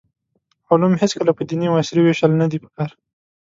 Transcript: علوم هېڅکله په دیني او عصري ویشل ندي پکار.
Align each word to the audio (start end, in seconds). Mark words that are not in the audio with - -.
علوم 0.71 0.93
هېڅکله 1.01 1.31
په 1.37 1.43
دیني 1.49 1.65
او 1.69 1.75
عصري 1.81 2.01
ویشل 2.03 2.31
ندي 2.41 2.57
پکار. 2.63 2.89